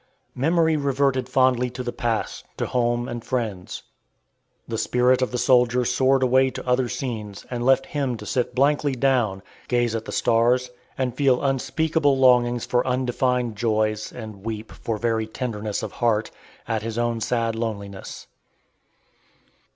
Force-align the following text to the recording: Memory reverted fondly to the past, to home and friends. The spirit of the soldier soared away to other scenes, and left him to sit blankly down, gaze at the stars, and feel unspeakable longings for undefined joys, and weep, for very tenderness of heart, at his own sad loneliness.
Memory 0.33 0.77
reverted 0.77 1.29
fondly 1.29 1.69
to 1.69 1.83
the 1.83 1.93
past, 1.93 2.43
to 2.57 2.65
home 2.65 3.07
and 3.07 3.23
friends. 3.23 3.83
The 4.67 4.79
spirit 4.79 5.21
of 5.21 5.29
the 5.29 5.37
soldier 5.37 5.85
soared 5.85 6.23
away 6.23 6.49
to 6.49 6.67
other 6.67 6.89
scenes, 6.89 7.45
and 7.51 7.63
left 7.63 7.85
him 7.85 8.17
to 8.17 8.25
sit 8.25 8.55
blankly 8.55 8.93
down, 8.95 9.43
gaze 9.67 9.93
at 9.93 10.05
the 10.05 10.11
stars, 10.11 10.71
and 10.97 11.13
feel 11.13 11.43
unspeakable 11.43 12.17
longings 12.17 12.65
for 12.65 12.87
undefined 12.87 13.55
joys, 13.55 14.11
and 14.11 14.43
weep, 14.43 14.71
for 14.71 14.97
very 14.97 15.27
tenderness 15.27 15.83
of 15.83 15.91
heart, 15.91 16.31
at 16.67 16.81
his 16.81 16.97
own 16.97 17.21
sad 17.21 17.55
loneliness. 17.55 18.25